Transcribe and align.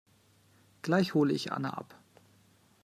Gleich 0.81 1.13
hole 1.13 1.31
ich 1.31 1.51
Anne 1.51 1.77
ab. 1.77 1.93